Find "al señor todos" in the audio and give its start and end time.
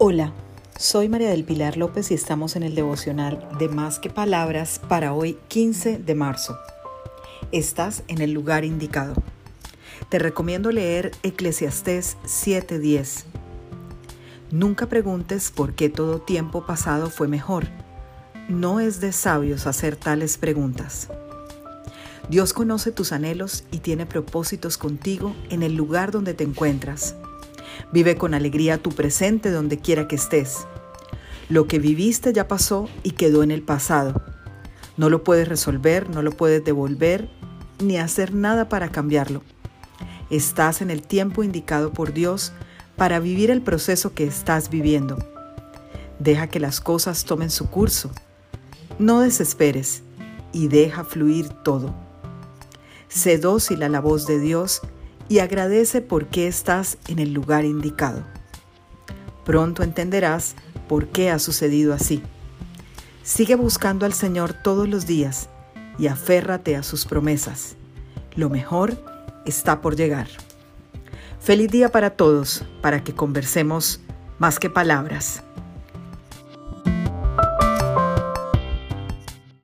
64.06-64.88